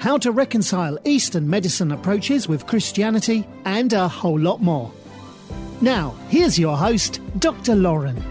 [0.00, 4.90] how to reconcile Eastern medicine approaches with Christianity, and a whole lot more.
[5.80, 7.74] Now, here's your host, Dr.
[7.76, 8.22] Lauren.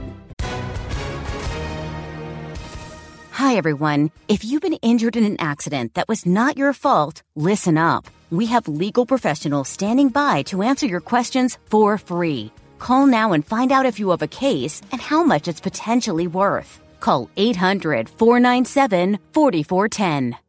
[3.31, 4.11] Hi, everyone.
[4.27, 8.05] If you've been injured in an accident that was not your fault, listen up.
[8.31, 12.51] We have legal professionals standing by to answer your questions for free.
[12.79, 16.27] Call now and find out if you have a case and how much it's potentially
[16.27, 16.79] worth.
[16.99, 20.48] Call 800 497 4410.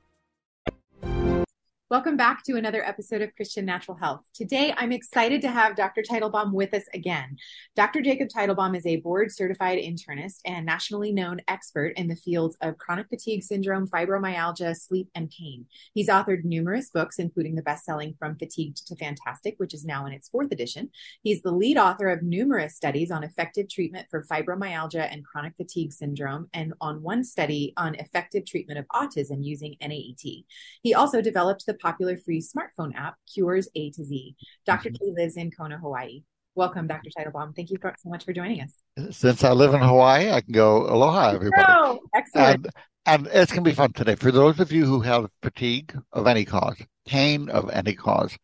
[1.91, 4.21] Welcome back to another episode of Christian Natural Health.
[4.33, 6.01] Today, I'm excited to have Dr.
[6.01, 7.35] Teitelbaum with us again.
[7.75, 8.01] Dr.
[8.01, 12.77] Jacob Teitelbaum is a board certified internist and nationally known expert in the fields of
[12.77, 15.65] chronic fatigue syndrome, fibromyalgia, sleep, and pain.
[15.93, 20.05] He's authored numerous books, including the best selling From Fatigued to Fantastic, which is now
[20.05, 20.91] in its fourth edition.
[21.23, 25.91] He's the lead author of numerous studies on effective treatment for fibromyalgia and chronic fatigue
[25.91, 30.45] syndrome, and on one study on effective treatment of autism using NAET.
[30.81, 34.35] He also developed the popular free smartphone app, Cures A to Z.
[34.65, 35.05] doctor mm-hmm.
[35.05, 36.23] K lives in Kona, Hawaii.
[36.53, 37.09] Welcome, Dr.
[37.17, 37.55] Teitelbaum.
[37.55, 38.73] Thank you so much for joining us.
[39.15, 41.63] Since I live in Hawaii, I can go aloha, everybody.
[41.65, 42.65] Oh, excellent.
[43.05, 44.15] And, and it's going to be fun today.
[44.15, 48.37] For those of you who have fatigue of any cause, pain of any cause,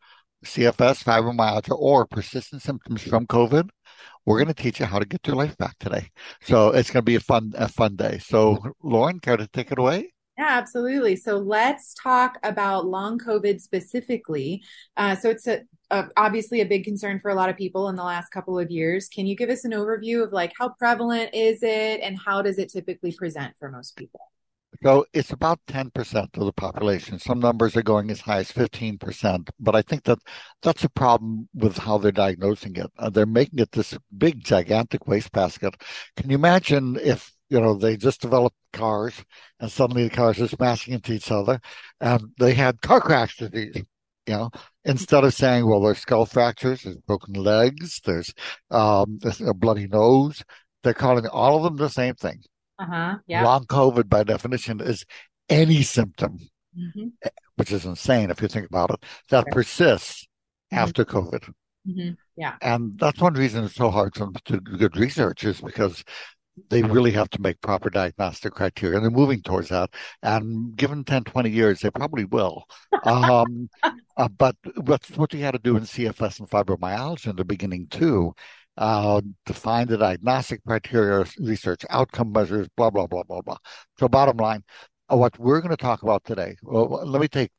[0.44, 3.68] CFS, fibromyalgia, or persistent symptoms from COVID,
[4.24, 6.10] we're going to teach you how to get your life back today.
[6.42, 8.18] So it's going to be a fun, a fun day.
[8.18, 10.12] So, Lauren, care to take it away?
[10.38, 11.16] Yeah, absolutely.
[11.16, 14.62] So let's talk about long COVID specifically.
[14.96, 17.96] Uh, so it's a, a, obviously a big concern for a lot of people in
[17.96, 19.08] the last couple of years.
[19.08, 22.58] Can you give us an overview of like how prevalent is it and how does
[22.58, 24.20] it typically present for most people?
[24.80, 27.18] So it's about 10% of the population.
[27.18, 30.20] Some numbers are going as high as 15%, but I think that
[30.62, 32.92] that's a problem with how they're diagnosing it.
[32.96, 35.74] Uh, they're making it this big, gigantic wastebasket.
[36.16, 39.24] Can you imagine if you know, they just developed cars
[39.60, 41.60] and suddenly the cars are smashing into each other
[42.00, 43.84] and they had car crash disease,
[44.26, 44.50] you know,
[44.84, 48.32] instead of saying, well, there's skull fractures, there's broken legs, there's,
[48.70, 50.42] um, there's a bloody nose.
[50.82, 52.42] They're calling all of them the same thing.
[52.78, 53.16] Uh-huh.
[53.26, 53.44] Yeah.
[53.44, 55.04] Long COVID by definition is
[55.48, 56.38] any symptom,
[56.78, 57.08] mm-hmm.
[57.56, 60.24] which is insane if you think about it, that persists
[60.72, 60.78] mm-hmm.
[60.78, 61.52] after COVID.
[61.88, 62.10] Mm-hmm.
[62.36, 62.54] Yeah.
[62.60, 66.04] And that's one reason it's so hard to do good research is because
[66.70, 69.90] they really have to make proper diagnostic criteria and they're moving towards that.
[70.22, 72.64] And given 10 20 years they probably will.
[73.04, 73.68] Um,
[74.16, 78.34] uh, but what you had to do in cfs and fibromyalgia in the beginning too
[78.76, 83.58] uh, define the diagnostic criteria research outcome measures blah blah blah blah blah.
[83.98, 84.62] So bottom line
[85.12, 87.50] uh, what we're going to talk about today well, let me take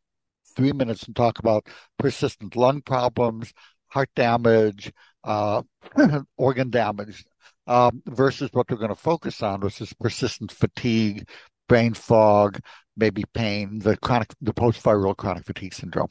[0.56, 1.68] three minutes and talk about
[1.98, 3.54] persistent lung problems
[3.88, 4.92] heart damage
[5.24, 5.62] uh,
[6.38, 7.26] organ damage
[7.70, 11.30] um, versus what they're going to focus on, which is persistent fatigue,
[11.68, 12.60] brain fog,
[12.98, 16.10] maybe pain, the chronic, the post-viral chronic fatigue syndrome.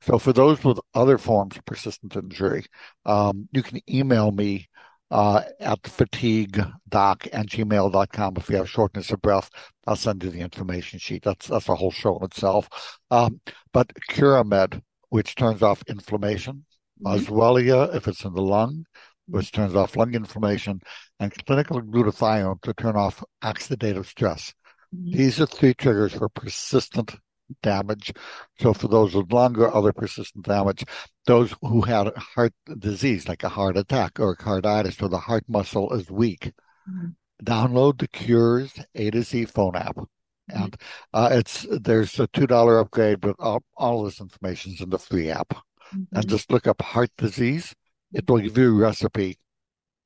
[0.00, 2.64] So for those with other forms of persistent injury,
[3.04, 4.66] um, you can email me
[5.10, 8.34] uh, at fatiguedoc at gmail.com.
[8.38, 9.50] If you have shortness of breath,
[9.86, 11.22] I'll send you the information sheet.
[11.22, 12.68] That's that's a whole show in itself.
[13.10, 13.40] Um,
[13.74, 14.80] but Curamed,
[15.10, 16.64] which turns off inflammation,
[17.02, 17.96] mm-hmm.
[17.96, 18.86] if it's in the lung,
[19.26, 20.80] which turns off lung inflammation,
[21.20, 24.54] and clinical glutathione to turn off oxidative stress.
[24.94, 25.16] Mm-hmm.
[25.16, 27.16] These are three triggers for persistent
[27.62, 28.12] damage.
[28.60, 30.84] So for those with lung or other persistent damage,
[31.26, 35.92] those who had heart disease like a heart attack or carditis or the heart muscle
[35.92, 36.52] is weak,
[36.88, 37.08] mm-hmm.
[37.42, 39.96] download the Cures A to Z phone app.
[39.96, 40.62] Mm-hmm.
[40.62, 40.76] And
[41.12, 44.98] uh, it's there's a two dollar upgrade, but all, all this information is in the
[44.98, 45.54] free app.
[45.92, 46.28] And mm-hmm.
[46.28, 47.74] just look up heart disease
[48.14, 49.38] it will give you a recipe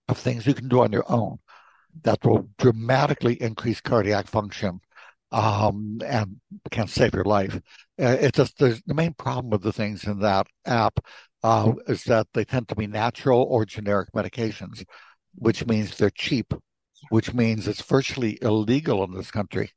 [0.09, 1.39] of things you can do on your own
[2.03, 4.81] that will dramatically increase cardiac function
[5.31, 6.41] um, and
[6.71, 7.57] can save your life.
[8.01, 11.01] Uh, it's just the main problem with the things in that app
[11.43, 14.85] uh, is that they tend to be natural or generic medications,
[15.35, 16.55] which means they're cheap,
[17.11, 19.71] which means it's virtually illegal in this country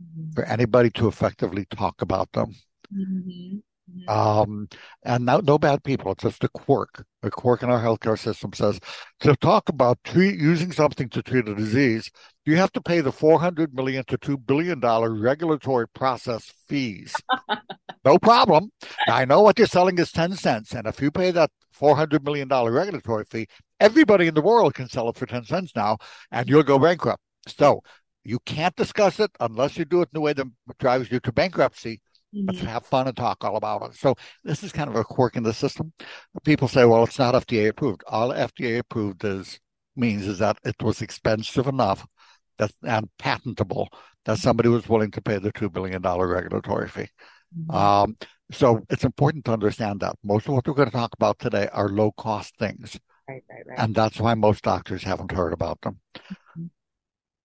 [0.00, 0.32] mm-hmm.
[0.32, 2.54] for anybody to effectively talk about them.
[2.94, 3.58] Mm-hmm.
[3.90, 4.08] Mm-hmm.
[4.08, 4.68] Um,
[5.02, 6.12] and no, no bad people.
[6.12, 7.04] It's just a quirk.
[7.22, 8.78] A quirk in our healthcare system says
[9.20, 12.10] to talk about treat, using something to treat a disease,
[12.44, 17.14] you have to pay the 400 million to 2 billion dollar regulatory process fees.
[18.04, 18.70] no problem.
[19.08, 20.72] I know what you're selling is 10 cents.
[20.72, 23.46] And if you pay that 400 million dollar regulatory fee,
[23.80, 25.98] everybody in the world can sell it for 10 cents now
[26.30, 27.22] and you'll go bankrupt.
[27.46, 27.82] So
[28.24, 30.46] you can't discuss it unless you do it in the way that
[30.78, 32.00] drives you to bankruptcy.
[32.34, 33.94] Let's have fun and talk all about it.
[33.96, 35.92] So this is kind of a quirk in the system.
[36.44, 38.02] People say, well, it's not FDA approved.
[38.06, 39.60] All FDA approved is
[39.96, 42.06] means is that it was expensive enough
[42.58, 43.88] that and patentable
[44.24, 47.08] that somebody was willing to pay the two billion dollar regulatory fee.
[47.58, 47.70] Mm-hmm.
[47.74, 48.16] Um,
[48.50, 51.68] so it's important to understand that most of what we're going to talk about today
[51.72, 52.98] are low cost things.
[53.28, 53.78] Right, right, right.
[53.78, 56.00] And that's why most doctors haven't heard about them.
[56.16, 56.66] Mm-hmm.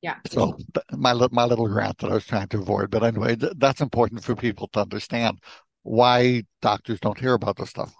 [0.01, 0.15] Yeah.
[0.27, 0.57] So
[0.91, 4.23] my my little rant that I was trying to avoid, but anyway, th- that's important
[4.23, 5.39] for people to understand
[5.83, 7.93] why doctors don't hear about this stuff,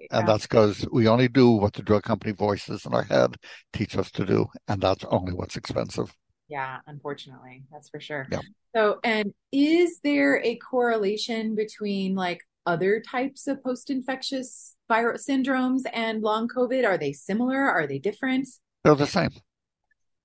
[0.00, 0.06] yeah.
[0.18, 3.36] and that's because we only do what the drug company voices in our head
[3.72, 6.14] teach us to do, and that's only what's expensive.
[6.48, 8.26] Yeah, unfortunately, that's for sure.
[8.30, 8.40] Yeah.
[8.74, 16.22] So, and is there a correlation between like other types of post-infectious viral syndromes and
[16.22, 16.86] long COVID?
[16.86, 17.58] Are they similar?
[17.58, 18.48] Are they different?
[18.84, 19.30] They're the same.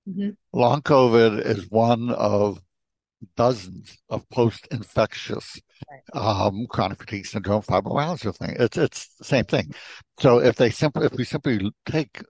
[0.07, 0.29] Mm-hmm.
[0.53, 2.59] Long COVID is one of
[3.35, 5.59] dozens of post-infectious
[5.89, 6.21] right.
[6.21, 8.55] um, chronic fatigue syndrome fibromyalgia thing.
[8.59, 9.73] It's it's the same thing.
[10.19, 12.21] So if they simply if we simply take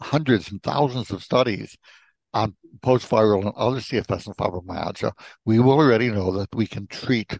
[0.00, 1.76] hundreds and thousands of studies
[2.34, 5.12] on post-viral and other CFS and fibromyalgia,
[5.44, 7.38] we will already know that we can treat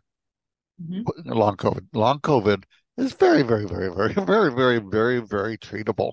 [0.83, 1.31] mm-hmm.
[1.31, 1.87] long COVID.
[1.93, 2.65] Long COVID
[2.97, 6.13] is very, very, very, very, very, very, very, very treatable.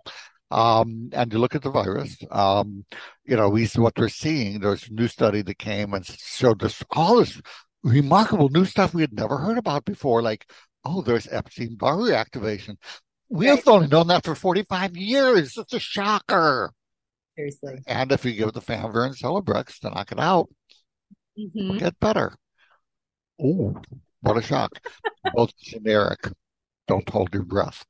[0.54, 2.86] Um, and you look at the virus, um,
[3.26, 4.60] you know, we what we're seeing.
[4.60, 7.42] There's a new study that came and showed this all this
[7.84, 10.22] remarkable new stuff we had never heard about before.
[10.22, 10.48] Like,
[10.86, 12.76] oh, there's Epstein Barr reactivation.
[13.30, 15.58] We have only known that for 45 years.
[15.58, 16.72] It's a shocker.
[17.36, 17.80] Seriously.
[17.88, 20.50] And if you give the Famvir and Celebrex to knock it out,
[21.36, 21.78] mm-hmm.
[21.78, 22.36] get better.
[23.42, 23.82] Oh,
[24.22, 24.80] what a shock.
[25.34, 26.20] Both generic.
[26.88, 27.86] Don't hold your breath.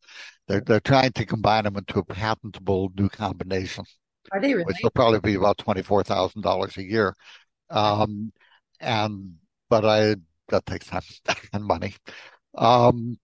[0.48, 3.86] They're they're trying to combine them into a patentable new combination.
[4.31, 4.66] Are they really?
[4.66, 7.16] Which will probably be about twenty four thousand dollars a year.
[7.69, 8.31] Um,
[8.80, 9.36] and
[9.69, 10.16] but I
[10.50, 11.01] that takes time
[11.54, 11.95] and money.
[12.56, 13.18] Um,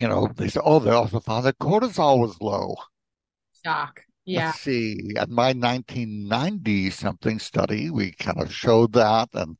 [0.00, 2.76] you know, they said, oh, they also found that cortisol was low.
[3.64, 4.02] Shock.
[4.24, 4.46] Yeah.
[4.46, 9.56] Let's see, at my 1990 something study, we kind of showed that and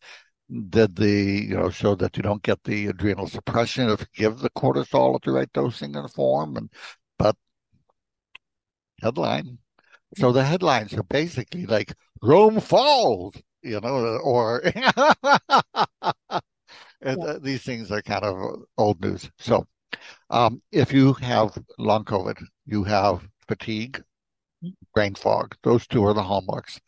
[0.69, 4.39] did the you know show that you don't get the adrenal suppression if you give
[4.41, 6.71] the cortisol at the right dosing and form and
[7.19, 7.37] but
[9.01, 9.59] headline.
[10.17, 14.63] So the headlines are basically like rome falls you know or
[17.01, 19.31] and, these things are kind of old news.
[19.39, 19.67] So
[20.31, 24.03] um, if you have long covid you have fatigue
[24.95, 26.81] brain fog those two are the hallmarks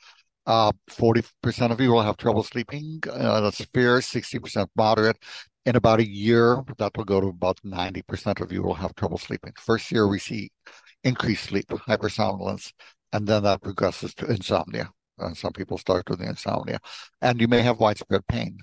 [0.46, 3.01] uh, 40% of you will have trouble sleeping.
[3.11, 5.19] Uh, that's severe, 60% moderate.
[5.65, 9.19] In about a year, that will go to about 90% of you will have trouble
[9.19, 9.53] sleeping.
[9.56, 10.51] First year, we see
[11.05, 12.72] increased sleep, hypersomnolence,
[13.13, 14.91] and then that progresses to insomnia.
[15.19, 16.81] And some people start with the insomnia.
[17.20, 18.58] And you may have widespread pain.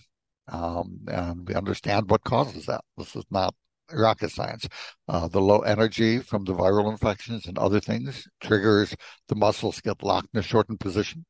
[0.49, 2.83] Um, and we understand what causes that.
[2.97, 3.55] This is not
[3.93, 4.67] rocket science.
[5.07, 8.95] Uh, the low energy from the viral infections and other things triggers
[9.27, 11.25] the muscles get locked in a shortened position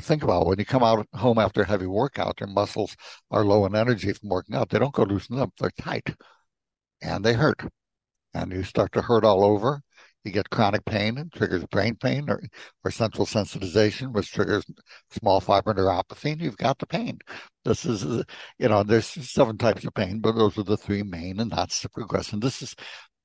[0.00, 2.96] think about it, when you come out home after a heavy workout, your muscles
[3.30, 4.70] are low in energy from working out.
[4.70, 6.14] They don't go loosen up; they're tight,
[7.02, 7.62] and they hurt.
[8.34, 9.82] And you start to hurt all over.
[10.24, 12.42] You get chronic pain and triggers brain pain or,
[12.84, 14.64] or central sensitization, which triggers
[15.10, 17.18] small fiber neuropathy, and you've got the pain.
[17.64, 18.04] This is,
[18.58, 21.80] you know, there's seven types of pain, but those are the three main, and that's
[21.80, 22.40] the progression.
[22.40, 22.74] This is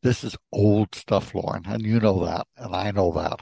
[0.03, 3.41] this is old stuff, Lauren, and you know that, and I know that.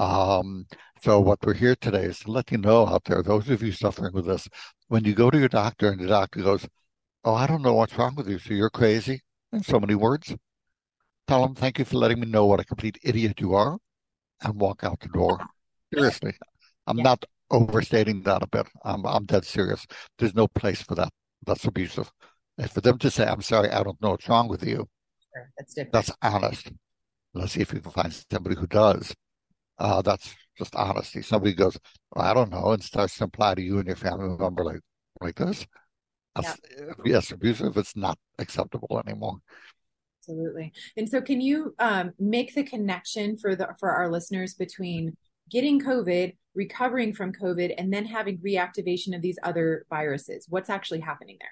[0.00, 0.66] Um,
[1.02, 3.72] so what we're here today is to let you know out there, those of you
[3.72, 4.48] suffering with this,
[4.86, 6.68] when you go to your doctor and the doctor goes,
[7.24, 9.20] "Oh, I don't know what's wrong with you, so you're crazy,"
[9.52, 10.32] in so many words,
[11.26, 13.78] tell them, "Thank you for letting me know what a complete idiot you are,"
[14.42, 15.40] and walk out the door.
[15.92, 16.34] Seriously,
[16.86, 17.04] I'm yeah.
[17.04, 18.68] not overstating that a bit.
[18.84, 19.84] I'm I'm dead serious.
[20.18, 21.12] There's no place for that.
[21.44, 22.12] That's abusive.
[22.58, 24.88] And for them to say, "I'm sorry, I don't know what's wrong with you,"
[25.34, 25.50] sure.
[25.58, 25.92] that's different.
[25.94, 26.70] That's honest.
[27.34, 29.12] Let's see if we can find somebody who does
[29.82, 31.22] Uh, that's just honesty.
[31.22, 31.76] Somebody goes,
[32.14, 34.80] I don't know, and starts to imply to you and your family member like
[35.20, 35.66] like this.
[36.40, 36.54] Yeah.
[37.04, 37.76] Yes, abusive.
[37.76, 39.38] It's not acceptable anymore.
[40.20, 40.72] Absolutely.
[40.96, 45.16] And so, can you um, make the connection for the for our listeners between
[45.50, 50.46] getting COVID, recovering from COVID, and then having reactivation of these other viruses?
[50.48, 51.50] What's actually happening there?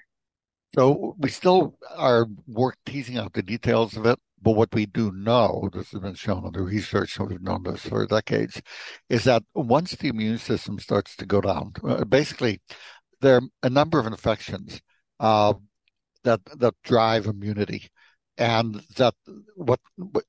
[0.73, 5.11] So we still are work teasing out the details of it, but what we do
[5.11, 8.61] know, this has been shown in the research, and we've known this for decades,
[9.09, 12.61] is that once the immune system starts to go down, uh, basically
[13.21, 14.81] there are a number of infections
[15.19, 15.53] uh,
[16.23, 17.89] that that drive immunity,
[18.37, 19.15] and that
[19.55, 19.79] what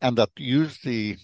[0.00, 1.16] and that use the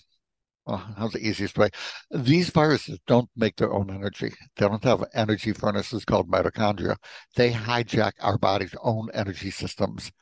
[0.69, 1.71] well, how's the easiest way?
[2.11, 4.35] These viruses don't make their own energy.
[4.57, 6.97] They don't have energy furnaces called mitochondria.
[7.37, 10.13] They hijack our body's own energy systems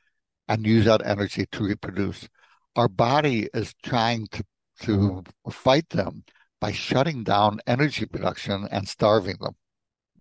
[0.47, 2.29] and use that energy to reproduce.
[2.77, 4.45] Our body is trying to,
[4.83, 6.25] to fight them
[6.61, 9.55] by shutting down energy production and starving them.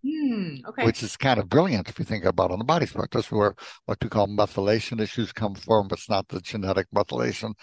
[0.06, 0.86] Mm, okay.
[0.86, 3.12] Which is kind of brilliant if you think about it on the body's part.
[3.12, 5.88] That's where what we call methylation issues come from.
[5.92, 7.54] It's not the genetic methylation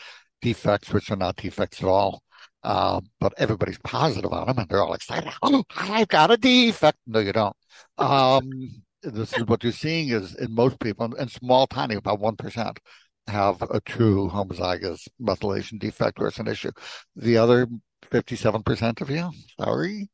[0.40, 2.22] defects, which are not defects at all.
[2.64, 5.32] Uh, but everybody's positive on them and they're all excited.
[5.42, 6.98] Oh, I've got a defect.
[7.06, 7.56] No, you don't.
[7.98, 12.76] Um, this is what you're seeing is in most people, and small, tiny, about 1%
[13.26, 16.72] have a true homozygous methylation defect where it's an issue.
[17.16, 17.66] The other
[18.10, 20.10] 57% of you, sorry,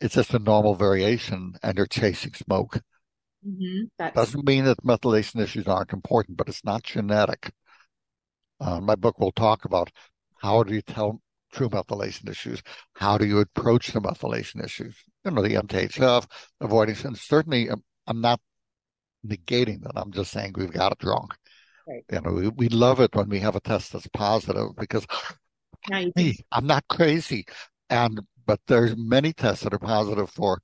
[0.00, 2.80] it's just a normal variation and they're chasing smoke.
[3.46, 4.08] Mm-hmm.
[4.14, 7.50] Doesn't mean that methylation issues aren't important, but it's not genetic.
[8.60, 9.90] Uh, my book will talk about
[10.40, 11.20] how do you tell
[11.52, 12.62] true methylation issues?
[12.94, 14.96] How do you approach the methylation issues?
[15.24, 16.26] You know, the MTHF,
[16.60, 18.40] avoiding, and certainly I'm, um, I'm not
[19.26, 19.92] negating that.
[19.96, 21.30] I'm just saying we've got it wrong.
[21.86, 22.04] Right.
[22.10, 25.06] You know, we, we love it when we have a test that's positive because
[26.16, 27.44] hey, I'm not crazy.
[27.90, 30.60] And but there's many tests that are positive for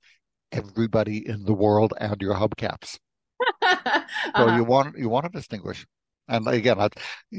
[0.51, 2.99] everybody in the world and your hubcaps.
[3.61, 4.01] uh-huh.
[4.35, 5.85] So you want you want to distinguish.
[6.27, 6.89] And again, I,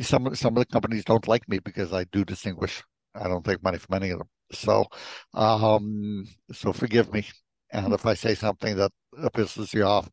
[0.02, 2.82] some some of the companies don't like me because I do distinguish.
[3.14, 4.28] I don't take money from any of them.
[4.52, 4.86] So,
[5.34, 7.26] um, so forgive me.
[7.72, 8.92] And if I say something that
[9.34, 10.10] pisses you off,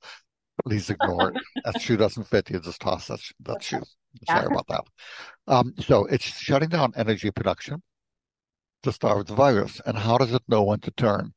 [0.66, 1.38] please ignore it.
[1.66, 2.60] that shoe doesn't fit you.
[2.60, 3.82] Just toss that, that shoe.
[4.28, 4.84] Sorry about that.
[5.48, 7.82] Um, so it's shutting down energy production
[8.84, 9.82] to start with the virus.
[9.86, 11.34] And how does it know when to turn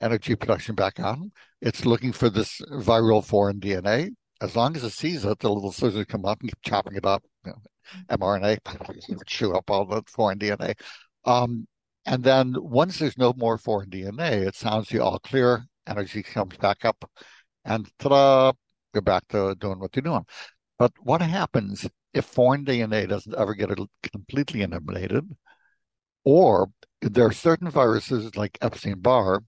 [0.00, 1.32] energy production back on?
[1.60, 4.10] It's looking for this viral foreign DNA.
[4.40, 7.04] As long as it sees it, the little scissors come up and keep chopping it
[7.04, 7.22] up.
[7.44, 10.74] You know, mRNA, chew up all the foreign DNA.
[11.24, 11.66] Um,
[12.06, 16.56] and then once there's no more foreign DNA, it sounds you all clear, energy comes
[16.56, 17.08] back up,
[17.70, 18.52] and ta-da,
[18.92, 20.26] you're back to doing what you're doing.
[20.78, 23.70] But what happens if foreign DNA doesn't ever get
[24.12, 25.24] completely eliminated?
[26.24, 29.44] Or there are certain viruses like Epstein Barr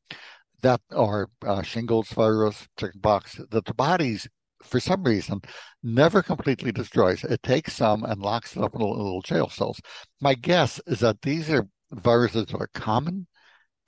[0.62, 4.28] that are uh, shingles virus, chickenpox, that the body's,
[4.62, 5.40] for some reason,
[5.82, 7.24] never completely destroys.
[7.24, 9.80] It takes some and locks it up in little jail cells.
[10.20, 13.26] My guess is that these are viruses that are common,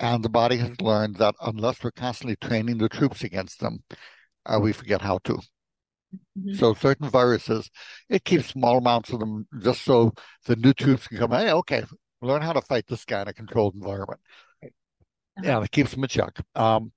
[0.00, 3.84] and the body has learned that unless we're constantly training the troops against them,
[4.46, 5.34] uh, we forget how to.
[6.38, 6.54] Mm-hmm.
[6.54, 7.70] So certain viruses,
[8.08, 10.12] it keeps small amounts of them just so
[10.46, 11.32] the new troops can come.
[11.32, 11.84] Hey, okay,
[12.22, 14.20] learn how to fight this guy in a controlled environment.
[14.62, 15.42] Uh-huh.
[15.42, 16.38] Yeah, it keeps them in check.
[16.54, 16.92] Um,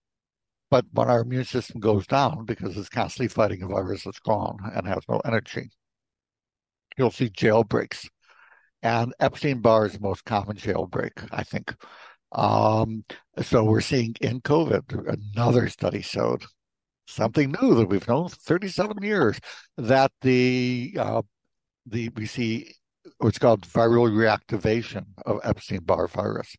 [0.70, 4.58] but when our immune system goes down because it's constantly fighting a virus that's gone
[4.76, 5.70] and has no energy,
[6.98, 8.08] you'll see jailbreaks.
[8.84, 11.74] And Epstein Barr is the most common jailbreak, I think.
[12.32, 13.06] Um,
[13.42, 16.46] so we're seeing in COVID, another study showed
[17.08, 19.40] something new that we've known for 37 years
[19.78, 21.22] that the uh,
[21.86, 22.74] the we see
[23.20, 26.56] what's called viral reactivation of Epstein Barr virus.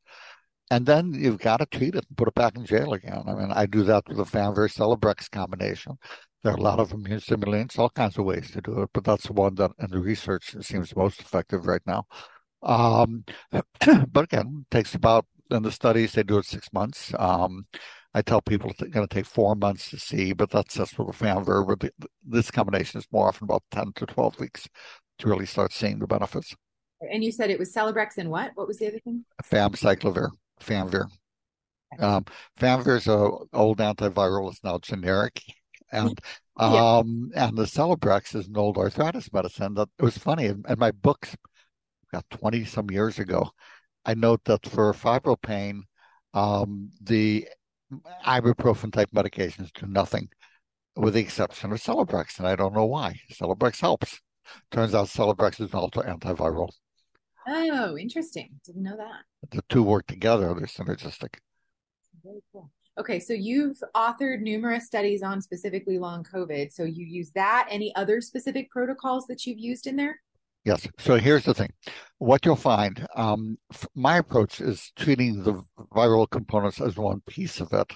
[0.71, 3.23] And then you've got to treat it and put it back in jail again.
[3.27, 5.97] I mean, I do that with the Famvir Celebrex combination.
[6.43, 9.05] There are a lot of immune stimulants, all kinds of ways to do it, but
[9.05, 12.05] that's the one that in the research seems most effective right now.
[12.63, 17.15] Um, but again, takes about in the studies they do it six months.
[17.19, 17.67] Um,
[18.15, 21.05] I tell people it's going to take four months to see, but that's just for
[21.05, 21.79] the Famvir.
[21.79, 21.93] But
[22.27, 24.69] this combination is more often about ten to twelve weeks
[25.19, 26.55] to really start seeing the benefits.
[27.01, 28.53] And you said it was Celebrex and what?
[28.55, 29.25] What was the other thing?
[29.45, 31.07] Famciclovir, Famvir.
[31.99, 32.25] Um,
[32.59, 34.51] Famvir is a old antiviral.
[34.51, 35.43] It's now generic,
[35.93, 36.19] and
[36.57, 37.47] um, yeah.
[37.47, 39.75] and the Celebrex is an old arthritis medicine.
[39.75, 41.37] That it was funny in, in my books,
[42.11, 43.51] got twenty some years ago.
[44.05, 45.85] I note that for fibro pain,
[46.35, 47.47] um, the
[48.25, 50.29] ibuprofen type medications do nothing,
[50.97, 53.21] with the exception of Celebrex, and I don't know why.
[53.33, 54.21] Celebrex helps.
[54.71, 56.71] Turns out Celebrex is also antiviral.
[57.47, 58.51] Oh, interesting.
[58.65, 59.51] Didn't know that.
[59.51, 61.37] The two work together, they're synergistic.
[62.23, 62.71] Very cool.
[62.99, 66.73] Okay, so you've authored numerous studies on specifically long COVID.
[66.73, 67.69] So you use that.
[67.71, 70.21] Any other specific protocols that you've used in there?
[70.69, 70.87] Yes.
[70.99, 71.73] So here's the thing.
[72.19, 73.57] What you'll find, um,
[73.95, 75.63] my approach is treating the
[75.95, 77.91] viral components as one piece of it,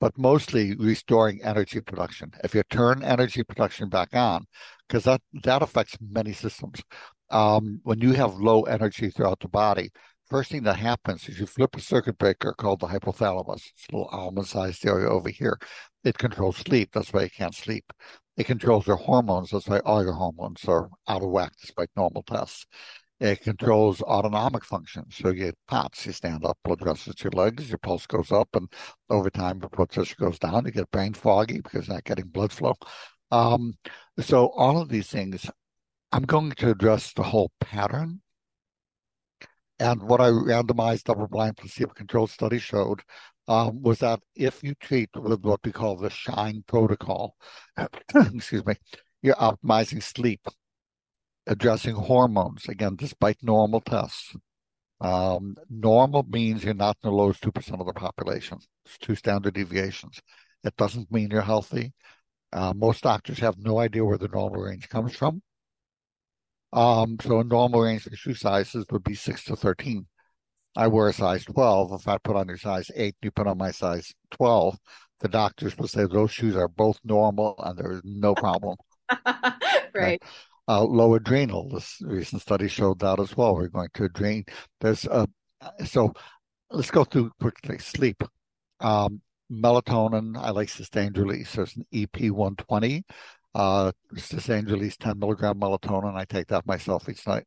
[0.00, 2.32] but mostly restoring energy production.
[2.42, 4.46] If you turn energy production back on,
[4.88, 6.82] because that, that affects many systems.
[7.30, 9.90] Um, when you have low energy throughout the body,
[10.28, 13.62] first thing that happens is you flip a circuit breaker called the hypothalamus.
[13.76, 15.56] It's a little almond-sized area over here.
[16.02, 16.90] It controls sleep.
[16.92, 17.84] That's why you can't sleep.
[18.38, 19.50] It controls your hormones.
[19.50, 22.66] That's why all your hormones are out of whack despite normal tests.
[23.18, 25.16] It controls autonomic functions.
[25.16, 28.30] So you get POTS, you stand up, blood rushes to your legs, your pulse goes
[28.30, 28.72] up, and
[29.10, 30.64] over time your blood pressure goes down.
[30.66, 32.74] You get brain foggy because you're not getting blood flow.
[33.32, 33.74] Um,
[34.20, 35.50] so all of these things,
[36.12, 38.20] I'm going to address the whole pattern
[39.80, 43.02] and what I randomized double-blind placebo-controlled study showed
[43.48, 47.34] um, was that if you treat with what we call the SHINE protocol,
[48.14, 48.74] excuse me,
[49.22, 50.46] you're optimizing sleep,
[51.46, 54.36] addressing hormones, again, despite normal tests.
[55.00, 58.58] Um, normal means you're not in the lowest 2% of the population.
[58.84, 60.20] It's two standard deviations.
[60.62, 61.94] It doesn't mean you're healthy.
[62.52, 65.42] Uh, most doctors have no idea where the normal range comes from.
[66.72, 70.06] Um, so a normal range for shoe sizes would be six to 13.
[70.76, 71.92] I wear a size 12.
[71.92, 74.78] If I put on your size eight, you put on my size 12,
[75.20, 78.76] the doctors will say those shoes are both normal and there's no problem.
[79.94, 80.22] right.
[80.68, 81.68] Uh, low adrenal.
[81.70, 83.54] This recent study showed that as well.
[83.54, 84.44] We're going to drain.
[84.80, 85.26] There's a,
[85.84, 86.12] so
[86.70, 87.78] let's go through quickly.
[87.78, 88.22] Sleep.
[88.80, 91.52] Um, melatonin, I like sustained release.
[91.52, 93.04] There's an EP 120
[93.54, 96.14] uh, sustained release 10 milligram melatonin.
[96.14, 97.44] I take that myself each night.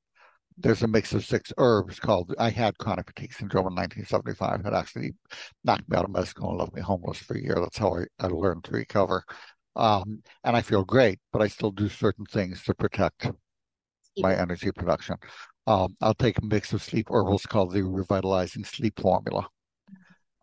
[0.58, 4.66] There's a mix of six herbs called, I had chronic fatigue syndrome in 1975.
[4.66, 5.14] It actually
[5.64, 7.56] knocked me out of med school and left me homeless for a year.
[7.56, 9.24] That's how I, I learned to recover.
[9.76, 13.32] Um, and I feel great, but I still do certain things to protect
[14.18, 15.16] my energy production.
[15.68, 19.48] Um, I'll take a mix of sleep herbals called the revitalizing sleep formula.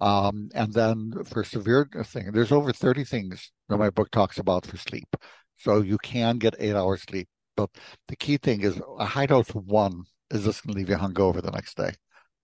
[0.00, 4.64] Um, and then for severe thing, there's over 30 things that my book talks about
[4.64, 5.09] for sleep.
[5.56, 7.28] So you can get eight hours sleep.
[7.59, 7.71] But
[8.09, 10.97] the key thing is a high dose of one is just going to leave you
[10.97, 11.92] hungover the next day.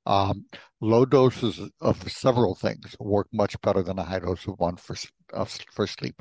[0.07, 0.47] Um,
[0.81, 4.97] low doses of several things work much better than a high dose of one for
[5.33, 6.17] uh, for sleep.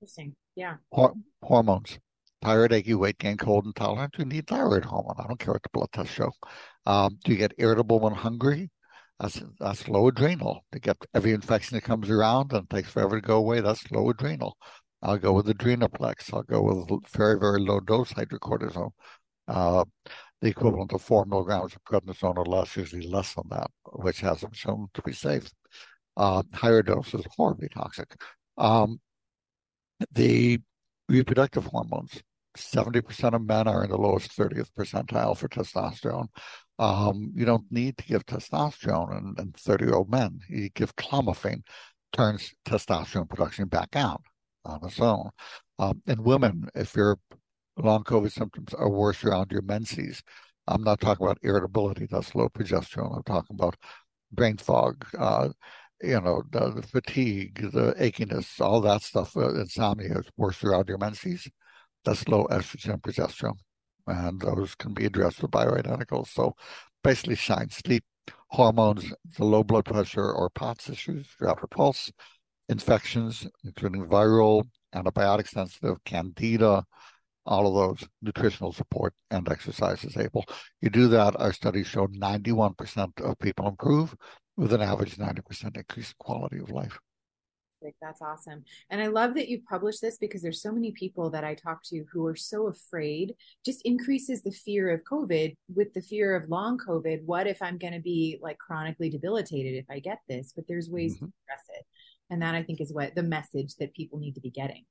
[0.00, 0.34] Interesting.
[0.56, 0.76] Yeah.
[0.92, 1.98] Hor- hormones.
[2.42, 4.14] thyroid achy, weight gain, cold intolerant.
[4.18, 5.16] You need thyroid hormone.
[5.18, 6.30] I don't care what the blood tests show.
[6.86, 8.70] Um, do you get irritable when hungry?
[9.20, 10.64] That's that's low adrenal.
[10.72, 14.08] To get every infection that comes around and takes forever to go away, that's low
[14.10, 14.56] adrenal.
[15.02, 16.32] I'll go with Adrenaplex.
[16.32, 18.92] I'll go with very, very low dose hydrocortisone.
[19.48, 19.84] Uh,
[20.40, 24.56] the equivalent of four milligrams of prednisone or less, usually less than that, which hasn't
[24.56, 25.50] shown to be safe.
[26.16, 28.14] Uh, higher doses horribly toxic.
[28.58, 29.00] Um,
[30.12, 30.60] the
[31.08, 32.22] reproductive hormones,
[32.56, 36.28] 70% of men are in the lowest 30th percentile for testosterone.
[36.78, 40.40] Um, you don't need to give testosterone in, in 30 year old men.
[40.48, 41.62] You give clomiphene,
[42.12, 44.18] turns testosterone production back on
[44.64, 45.30] on its own.
[45.78, 47.18] Um, in women, if your
[47.76, 50.22] long COVID symptoms are worse around your menses,
[50.66, 53.16] I'm not talking about irritability, that's low progesterone.
[53.16, 53.76] I'm talking about
[54.32, 55.48] brain fog, uh,
[56.02, 60.88] you know, the, the, fatigue, the achiness, all that stuff, uh, insomnia is worse around
[60.88, 61.48] your menses.
[62.04, 63.58] That's low estrogen progesterone.
[64.06, 66.28] And those can be addressed with bioidenticals.
[66.28, 66.54] So
[67.04, 68.04] basically, shine sleep,
[68.48, 72.10] hormones, the low blood pressure or POTS issues, rapid pulse,
[72.70, 76.84] infections, including viral, antibiotic sensitive, candida,
[77.46, 80.44] all of those nutritional support and exercise is able.
[80.80, 84.14] You do that, our studies show 91% of people improve
[84.56, 86.98] with an average 90% increase in quality of life.
[88.02, 88.64] That's awesome.
[88.90, 91.82] And I love that you published this because there's so many people that I talk
[91.84, 96.50] to who are so afraid, just increases the fear of COVID with the fear of
[96.50, 97.24] long COVID.
[97.24, 100.52] What if I'm going to be like chronically debilitated if I get this?
[100.54, 101.26] But there's ways mm-hmm.
[101.26, 101.86] to address it.
[102.30, 104.84] And that I think is what the message that people need to be getting.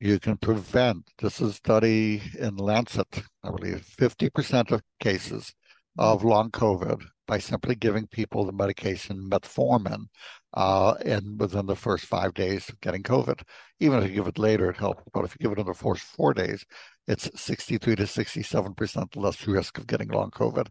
[0.00, 5.54] You can prevent, this is a study in Lancet, I believe, 50% of cases
[5.96, 6.28] of mm-hmm.
[6.28, 10.06] long COVID by simply giving people the medication metformin
[10.52, 13.40] uh, and within the first five days of getting COVID.
[13.80, 15.02] Even if you give it later, it helps.
[15.12, 16.64] But if you give it in the first four days,
[17.06, 20.66] it's 63 to 67% less risk of getting long COVID.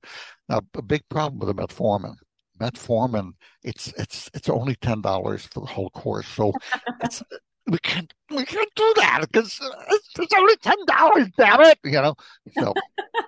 [0.50, 2.16] Now, a big problem with the metformin
[2.60, 3.32] metformin,
[3.64, 6.28] it's it's it's only ten dollars for the whole course.
[6.28, 6.54] So
[7.02, 7.24] it's
[7.68, 11.28] we can't we can't do that because it's, it's only ten dollars.
[11.38, 12.16] Damn it, you know.
[12.58, 12.74] So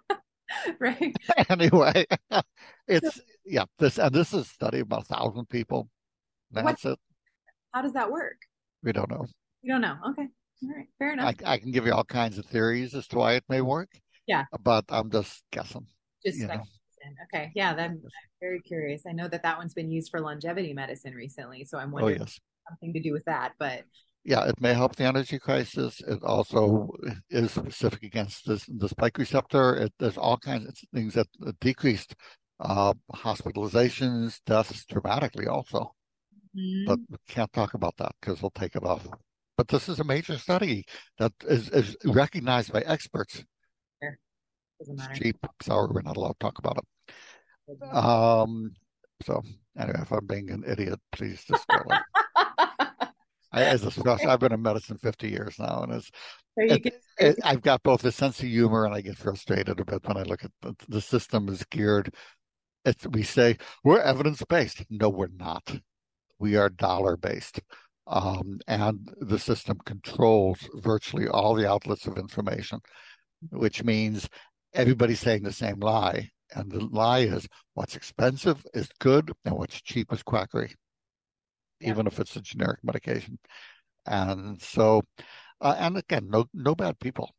[0.80, 1.16] right.
[1.50, 2.06] anyway,
[2.88, 3.66] it's yeah.
[3.80, 5.90] This and this is a study of about a thousand people.
[6.52, 7.00] That's what, it.
[7.72, 8.38] How does that work?
[8.84, 9.26] We don't know.
[9.64, 9.98] We don't know.
[10.10, 10.28] Okay.
[10.64, 10.88] All right.
[11.00, 11.36] Fair enough.
[11.46, 13.90] I, I can give you all kinds of theories as to why it may work.
[14.28, 14.46] Yeah.
[14.62, 15.88] But I'm just guessing.
[16.26, 16.40] Just
[17.24, 17.52] Okay.
[17.56, 17.74] Yeah.
[17.74, 18.02] Then I'm
[18.42, 19.04] very curious.
[19.08, 21.66] I know that that one's been used for longevity medicine recently.
[21.66, 22.40] So I'm oh, wondering oh, yes.
[22.70, 23.54] something to do with that.
[23.60, 23.84] But
[24.24, 26.02] yeah, it may help the energy crisis.
[26.08, 26.90] It also
[27.30, 29.76] is specific against this, the spike receptor.
[29.76, 31.28] It, there's all kinds of things that
[31.62, 32.16] decreased
[32.60, 35.94] uh, hospitalizations, deaths dramatically also.
[36.58, 36.88] Mm-hmm.
[36.88, 39.08] But we can't talk about that because we'll take it off.
[39.58, 40.86] But this is a major study
[41.20, 43.44] that is, is recognized by experts.
[44.80, 45.12] Doesn't matter.
[45.12, 45.38] It's cheap.
[45.62, 47.94] Sorry, we're not allowed to talk about it.
[47.94, 48.72] Um.
[49.24, 49.42] So
[49.78, 51.78] anyway, if I'm being an idiot, please just go.
[53.52, 56.12] I, as a special, I've been in medicine 50 years now, and it's
[56.58, 60.08] it, it, I've got both a sense of humor and I get frustrated a bit
[60.08, 62.14] when I look at the, the system is geared.
[62.86, 64.86] It's, we say we're evidence based.
[64.90, 65.80] No, we're not.
[66.40, 67.60] We are dollar based.
[68.08, 72.80] Um, and the system controls virtually all the outlets of information,
[73.50, 74.30] which means
[74.76, 76.32] everybody's saying the same lie.
[76.54, 80.76] And the lie is what's expensive is good and what's cheap is quackery
[81.80, 81.90] yeah.
[81.90, 83.40] even if it's a generic medication.
[84.06, 85.02] And so,
[85.62, 87.34] uh, and again, no no bad people.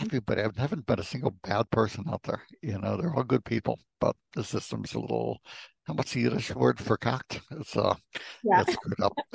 [0.00, 2.42] Everybody, I haven't met a single bad person out there.
[2.62, 5.38] You know, they're all good people, but the system's a little.
[5.84, 7.40] How much the Yiddish word for cocked?
[7.52, 7.94] It's uh,
[8.42, 9.12] yeah, it's screwed up.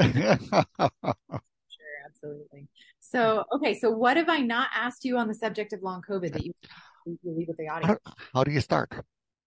[1.70, 2.68] sure, absolutely.
[3.00, 6.34] So, okay, so what have I not asked you on the subject of long COVID
[6.34, 6.54] that you,
[7.06, 8.00] you leave with the audience?
[8.34, 8.92] How, do you start?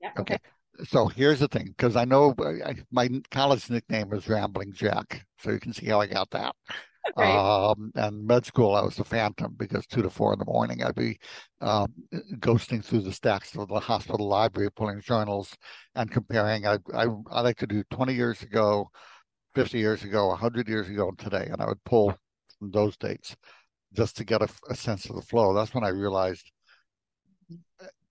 [0.00, 0.10] Yeah.
[0.18, 0.34] Okay.
[0.34, 0.38] okay
[0.84, 5.50] so here's the thing, because I know I, my college nickname was Rambling Jack, so
[5.50, 6.54] you can see how I got that.
[7.18, 7.36] Right.
[7.36, 10.82] Um, and med school, I was the phantom because two to four in the morning,
[10.82, 11.18] I'd be
[11.60, 11.92] um,
[12.38, 15.54] ghosting through the stacks of the hospital library, pulling journals
[15.94, 16.66] and comparing.
[16.66, 18.88] I, I, I like to do 20 years ago,
[19.54, 22.16] 50 years ago, 100 years ago, and today, and I would pull
[22.58, 23.36] from those dates
[23.92, 25.52] just to get a, a sense of the flow.
[25.52, 26.53] That's when I realized uh,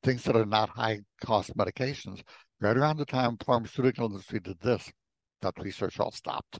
[0.03, 2.21] things that are not high cost medications
[2.59, 4.91] right around the time pharmaceutical industry did this,
[5.41, 6.59] that research all stopped.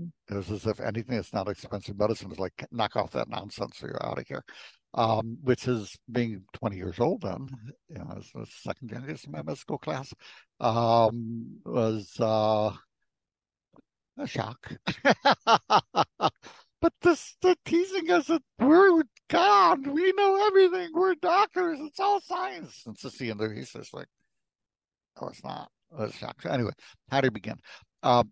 [0.00, 0.34] Mm-hmm.
[0.34, 3.82] It was as if anything that's not expensive medicine is like knock off that nonsense
[3.82, 4.44] or you're out of here.
[4.94, 7.48] Um, which is being 20 years old then,
[7.90, 10.14] you know, as a second generation my medical class,
[10.58, 12.72] um, was uh,
[14.18, 14.72] a shock.
[16.80, 19.02] but this, they're teasing us that we're
[19.84, 22.84] God, we know everything, we're doctors, it's all science.
[23.00, 24.06] Just the end of the research, like,
[25.20, 25.70] Oh, it's not.
[26.00, 26.36] It's not.
[26.48, 26.72] Anyway,
[27.10, 27.56] how do you begin?
[28.02, 28.24] Uh,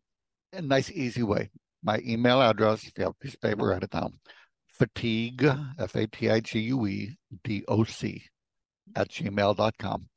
[0.52, 1.50] a nice, easy way.
[1.83, 4.12] My email address, if you have a piece of paper, write it down.
[4.68, 5.44] Fatigue,
[5.78, 8.22] F A T I G U E D O C,
[8.96, 10.09] at gmail.com.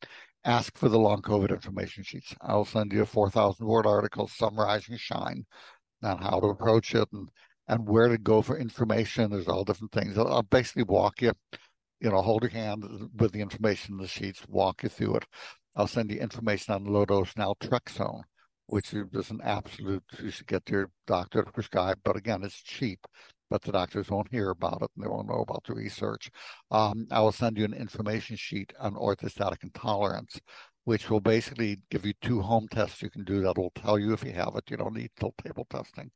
[0.44, 2.34] Ask for the long COVID information sheets.
[2.42, 5.46] I'll send you a 4,000 word article summarizing SHINE
[6.04, 7.30] on how to approach it and,
[7.68, 9.32] and where to go for information.
[9.32, 10.18] There's all different things.
[10.18, 11.34] I'll, I'll basically walk you,
[12.00, 12.84] you know, hold your hand
[13.18, 15.26] with the information in the sheets, walk you through it.
[15.76, 18.22] I'll send you information on low dose naltrexone,
[18.68, 22.00] which is an absolute you should get your doctor to prescribe.
[22.04, 23.00] But again, it's cheap,
[23.50, 26.32] but the doctors won't hear about it and they won't know about the research.
[26.72, 30.40] Um, I will send you an information sheet on orthostatic intolerance,
[30.86, 34.14] which will basically give you two home tests you can do that will tell you
[34.14, 34.72] if you have it.
[34.72, 36.10] You don't need tilt table testing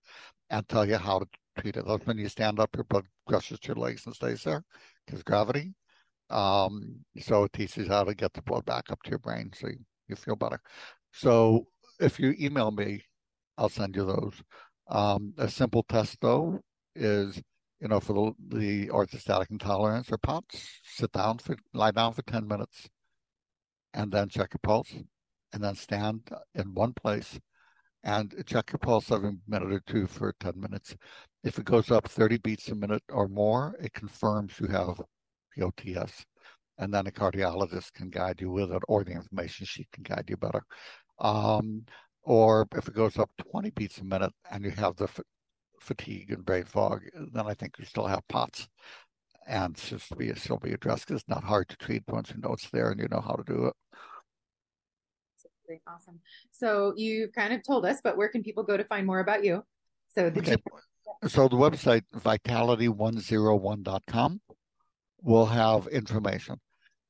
[0.50, 1.26] and tell you how to
[1.58, 1.86] treat it.
[2.06, 4.64] When you stand up, your blood rushes to your legs and stays there
[5.06, 5.74] because gravity.
[6.30, 9.68] Um, so it teaches how to get the blood back up to your brain so
[9.68, 10.62] you, you feel better.
[11.12, 11.68] So
[12.00, 13.04] if you email me,
[13.58, 14.34] I'll send you those.
[14.90, 16.60] Um, a simple test though
[16.96, 17.42] is,
[17.82, 22.22] you know, for the, the orthostatic intolerance or POTS, sit down for, lie down for
[22.22, 22.90] 10 minutes
[23.94, 24.94] and then check your pulse
[25.54, 27.40] and then stand in one place
[28.04, 30.96] and check your pulse every minute or two for 10 minutes.
[31.44, 35.02] If it goes up 30 beats a minute or more, it confirms you have
[35.58, 36.26] POTS,
[36.78, 40.26] and then a cardiologist can guide you with it, or the information sheet can guide
[40.30, 40.64] you better.
[41.20, 41.86] Um,
[42.24, 45.20] or if it goes up 20 beats a minute and you have the f-
[45.80, 47.02] fatigue and brain fog,
[47.34, 48.68] then I think you still have POTS.
[49.48, 52.38] And it's just be, still be addressed because it's not hard to treat once you
[52.42, 53.74] know it's there and you know how to do it.
[55.88, 56.20] Awesome.
[56.52, 59.44] So you've kind of told us, but where can people go to find more about
[59.44, 59.64] you?
[60.10, 60.58] So the okay.
[61.28, 64.42] So the website vitality101.com
[65.22, 66.60] will have information.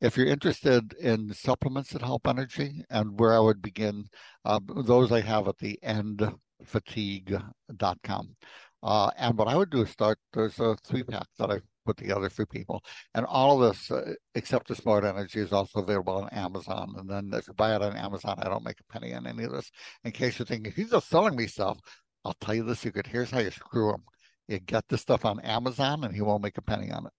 [0.01, 4.05] If you're interested in supplements that help energy and where I would begin,
[4.43, 8.35] uh, those I have at the endfatigue.com.
[8.83, 11.97] Uh, and what I would do is start, there's a three pack that I've put
[11.97, 12.83] together for people.
[13.13, 16.95] And all of this, uh, except the smart energy, is also available on Amazon.
[16.97, 19.43] And then if you buy it on Amazon, I don't make a penny on any
[19.43, 19.69] of this.
[20.03, 21.77] In case you're thinking he's just selling me stuff,
[22.23, 23.07] I'll tell you the secret.
[23.07, 24.03] Here's how you screw him:
[24.47, 27.13] you get the stuff on Amazon, and he won't make a penny on it.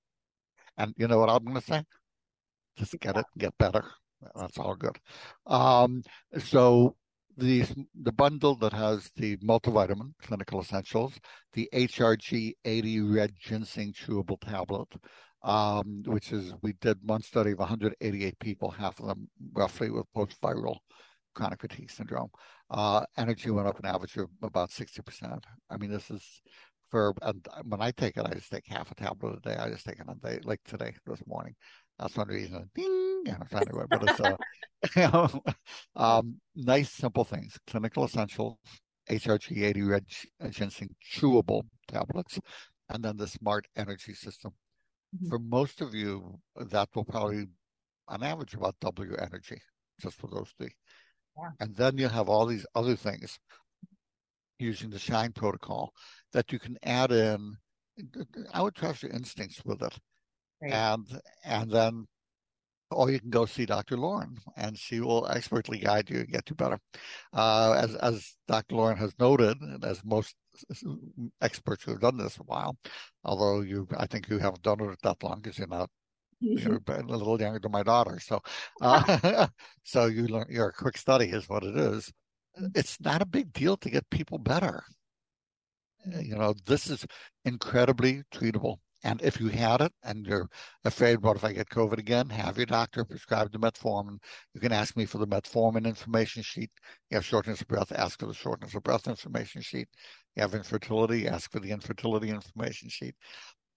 [0.77, 1.85] And you know what I'm going to say?
[2.77, 3.85] Just get it, get better.
[4.35, 4.99] That's all good.
[5.47, 6.03] Um,
[6.39, 6.97] so
[7.37, 7.65] the
[8.01, 11.15] the bundle that has the multivitamin clinical essentials,
[11.55, 14.89] the HRG 80 red ginseng chewable tablet,
[15.43, 20.07] um, which is we did one study of 188 people, half of them roughly with
[20.15, 20.79] post-viral
[21.35, 22.31] chronic fatigue syndrome.
[22.71, 25.43] Uh, energy went up an average of about 60%.
[25.71, 26.23] I mean, this is
[26.91, 29.57] for and when I take it, I just take half a tablet a day.
[29.57, 31.55] I just take it a day, like today, this morning.
[31.99, 32.71] That's one reason.
[32.75, 34.37] Ding, and I'm anyway, but it's uh,
[34.97, 35.43] you know,
[35.97, 37.57] um, nice, simple things.
[37.67, 38.59] Clinical essentials,
[39.11, 40.05] HRG 80 red
[40.51, 42.39] ginseng chewable tablets,
[42.89, 44.53] and then the smart energy system.
[45.17, 45.29] Mm-hmm.
[45.29, 47.47] For most of you, that will probably,
[48.09, 49.61] on average, about double your energy
[50.01, 50.73] just for those three.
[51.61, 53.39] And then you have all these other things
[54.59, 55.93] using the Shine protocol
[56.33, 57.57] that you can add in.
[58.53, 59.99] I would trust your instincts with it.
[60.63, 60.73] Right.
[60.73, 61.07] And
[61.45, 62.07] and then
[62.93, 63.97] or you can go see Dr.
[63.97, 66.79] Lauren, and she will expertly guide you and get you better.
[67.33, 68.77] Uh, as as Dr.
[68.77, 70.35] Lauren has noted, and as most
[71.41, 72.77] experts who have done this a while,
[73.25, 75.91] although you, I think you haven't done it that long because you're not.
[76.43, 77.11] You're mm-hmm.
[77.11, 78.41] a little younger than my daughter, so
[78.81, 79.47] uh,
[79.85, 80.47] so you learn.
[80.51, 82.13] Your quick study is what it is.
[82.61, 82.77] Mm.
[82.77, 84.83] It's not a big deal to get people better.
[86.07, 87.07] Uh, you know, this is
[87.45, 88.79] incredibly treatable.
[89.05, 90.49] And if you had it and you're
[90.85, 92.29] afraid, what if I get COVID again?
[92.29, 94.19] Have your doctor prescribe the metformin.
[94.55, 96.71] You can ask me for the metformin information sheet.
[97.11, 99.89] You have shortness of breath, ask for the shortness of breath information sheet.
[100.37, 103.15] You have infertility, ask for the infertility information sheet.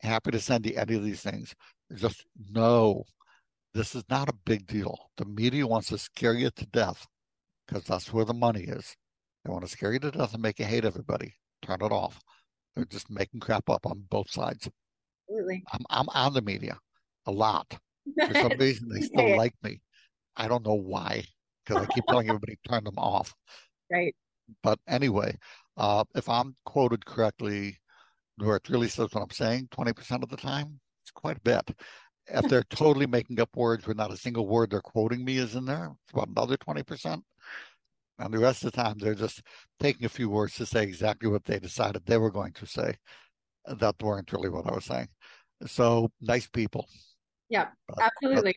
[0.02, 1.56] Happy to send you any of these things.
[1.94, 3.04] Just know
[3.74, 4.98] this is not a big deal.
[5.18, 7.06] The media wants to scare you to death
[7.68, 8.96] because that's where the money is.
[9.44, 11.34] They want to scare you to death and make you hate everybody.
[11.62, 12.20] Turn it off.
[12.76, 14.70] They're just making crap up on both sides.
[15.30, 15.64] Absolutely.
[15.72, 16.78] I'm I'm on the media
[17.26, 17.78] a lot.
[18.28, 19.82] For some reason, they still like me.
[20.36, 21.24] I don't know why,
[21.66, 23.34] because I keep telling everybody turn them off.
[23.92, 24.16] Right.
[24.64, 25.38] But anyway,
[25.78, 27.78] uh, if I'm quoted correctly,
[28.38, 30.80] where it really says what I'm saying, 20% of the time,
[31.16, 31.72] quite a bit.
[32.28, 35.56] If they're totally making up words where not a single word they're quoting me is
[35.56, 37.22] in there, it's about another 20%.
[38.18, 39.42] And the rest of the time, they're just
[39.80, 42.96] taking a few words to say exactly what they decided they were going to say
[43.68, 45.10] that weren't really what I was saying.
[45.66, 46.88] So nice people.
[47.50, 48.56] Yeah, but, absolutely.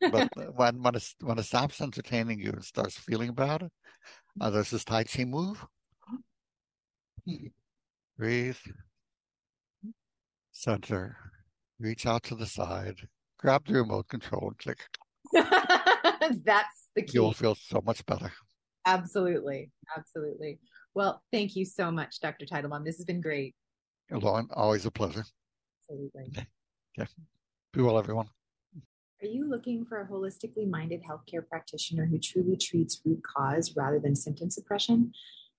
[0.00, 3.68] But, but when when it when it stops entertaining you and starts feeling bad,
[4.40, 5.64] uh, there's this Tai Chi move.
[8.18, 8.56] Breathe.
[10.50, 11.16] Center.
[11.82, 13.08] Reach out to the side.
[13.40, 14.78] Grab the remote control and click.
[15.32, 17.14] That's the key.
[17.14, 18.30] You'll feel so much better.
[18.86, 19.72] Absolutely.
[19.96, 20.60] Absolutely.
[20.94, 22.46] Well, thank you so much, Dr.
[22.46, 22.84] Teitelbaum.
[22.84, 23.56] This has been great.
[24.12, 25.24] Lauren, always a pleasure.
[25.90, 26.46] Absolutely.
[26.96, 27.06] Yeah.
[27.72, 28.28] Be well, everyone.
[29.20, 33.98] Are you looking for a holistically minded healthcare practitioner who truly treats root cause rather
[33.98, 35.12] than symptom suppression?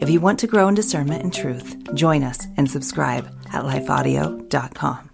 [0.00, 5.09] If you want to grow in discernment and truth, join us and subscribe at lifeaudio.com.